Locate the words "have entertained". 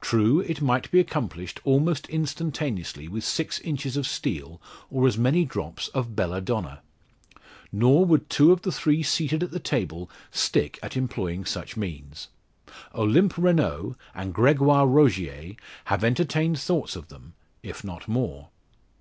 15.86-16.60